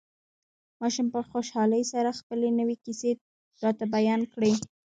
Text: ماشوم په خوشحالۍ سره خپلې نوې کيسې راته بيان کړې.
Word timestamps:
ماشوم 0.81 1.07
په 1.13 1.19
خوشحالۍ 1.31 1.83
سره 1.93 2.17
خپلې 2.19 2.49
نوې 2.59 2.75
کيسې 2.85 3.09
راته 3.63 3.85
بيان 3.95 4.21
کړې. 4.33 4.51